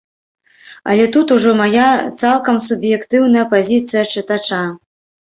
[0.93, 1.91] Але тут ужо мая
[2.21, 4.69] цалкам суб'ектыўная пазіцыя чытача.